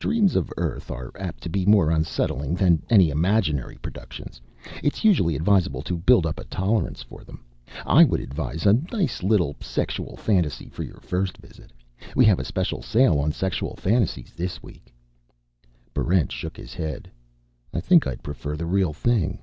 "Dreams 0.00 0.34
of 0.34 0.50
Earth 0.56 0.90
are 0.90 1.12
apt 1.16 1.40
to 1.44 1.48
be 1.48 1.64
more 1.64 1.88
unsettling 1.92 2.56
than 2.56 2.82
any 2.90 3.10
imaginary 3.10 3.76
productions. 3.76 4.40
It's 4.82 5.04
usually 5.04 5.36
advisable 5.36 5.80
to 5.82 5.96
build 5.96 6.26
up 6.26 6.40
a 6.40 6.44
tolerance 6.46 7.02
for 7.04 7.22
them. 7.22 7.44
I 7.86 8.02
would 8.02 8.18
advise 8.18 8.66
a 8.66 8.72
nice 8.92 9.22
little 9.22 9.54
sexual 9.60 10.16
fantasy 10.16 10.68
for 10.70 10.82
your 10.82 10.98
first 10.98 11.36
visit. 11.36 11.72
We 12.16 12.24
have 12.24 12.40
a 12.40 12.44
special 12.44 12.82
sale 12.82 13.20
on 13.20 13.30
sexual 13.30 13.76
fantasies 13.76 14.32
this 14.36 14.60
week." 14.60 14.92
Barrent 15.94 16.32
shook 16.32 16.56
his 16.56 16.74
head. 16.74 17.08
"I 17.72 17.78
think 17.78 18.08
I'd 18.08 18.24
prefer 18.24 18.56
the 18.56 18.66
real 18.66 18.92
thing." 18.92 19.38